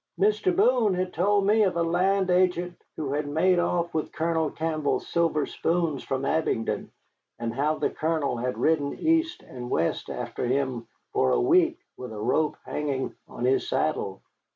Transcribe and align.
"Mr. 0.19 0.55
Boone 0.55 0.95
had 0.95 1.13
told 1.13 1.45
me 1.45 1.61
of 1.61 1.77
a 1.77 1.83
land 1.83 2.31
agent 2.31 2.75
who 2.97 3.11
had 3.13 3.27
made 3.27 3.59
off 3.59 3.93
with 3.93 4.11
Colonel 4.11 4.49
Campbell's 4.49 5.07
silver 5.07 5.45
spoons 5.45 6.01
from 6.03 6.25
Abingdon, 6.25 6.89
and 7.37 7.53
how 7.53 7.75
the 7.75 7.91
Colonel 7.91 8.37
had 8.37 8.57
ridden 8.57 8.95
east 8.97 9.43
and 9.43 9.69
west 9.69 10.09
after 10.09 10.43
him 10.47 10.87
for 11.13 11.29
a 11.29 11.39
week 11.39 11.77
with 11.97 12.11
a 12.11 12.19
rope 12.19 12.57
hanging 12.65 13.13
on 13.27 13.45
his 13.45 13.69
saddle. 13.69 14.23